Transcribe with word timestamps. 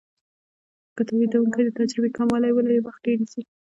که 0.95 1.01
تولیدونکی 1.07 1.61
د 1.65 1.69
تجربې 1.79 2.09
کموالی 2.17 2.51
ولري 2.53 2.79
وخت 2.85 3.01
ډیر 3.05 3.17
نیسي. 3.23 3.41